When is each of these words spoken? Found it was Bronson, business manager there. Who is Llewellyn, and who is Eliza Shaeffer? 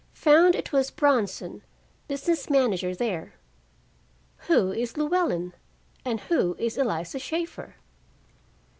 Found 0.15 0.55
it 0.55 0.71
was 0.73 0.89
Bronson, 0.89 1.61
business 2.07 2.49
manager 2.49 2.95
there. 2.95 3.35
Who 4.47 4.71
is 4.73 4.97
Llewellyn, 4.97 5.53
and 6.03 6.21
who 6.21 6.55
is 6.57 6.75
Eliza 6.75 7.19
Shaeffer? 7.19 7.75